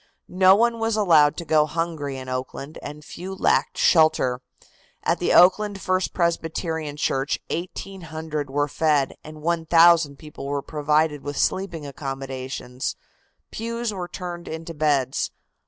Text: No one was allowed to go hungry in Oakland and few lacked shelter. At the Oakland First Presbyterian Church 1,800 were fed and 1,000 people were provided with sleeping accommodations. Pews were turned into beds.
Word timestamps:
No 0.27 0.55
one 0.55 0.79
was 0.79 0.95
allowed 0.95 1.37
to 1.37 1.45
go 1.45 1.67
hungry 1.67 2.17
in 2.17 2.27
Oakland 2.27 2.79
and 2.81 3.05
few 3.05 3.35
lacked 3.35 3.77
shelter. 3.77 4.41
At 5.03 5.19
the 5.19 5.31
Oakland 5.31 5.79
First 5.79 6.11
Presbyterian 6.11 6.97
Church 6.97 7.37
1,800 7.51 8.49
were 8.49 8.67
fed 8.67 9.15
and 9.23 9.43
1,000 9.43 10.15
people 10.17 10.47
were 10.47 10.63
provided 10.63 11.21
with 11.21 11.37
sleeping 11.37 11.85
accommodations. 11.85 12.95
Pews 13.51 13.93
were 13.93 14.07
turned 14.07 14.47
into 14.47 14.73
beds. 14.73 15.29